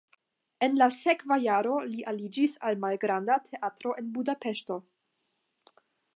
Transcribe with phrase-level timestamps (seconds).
[0.67, 4.81] En la sekva jaro li aliĝis al malgranda teatro en Budapeŝto.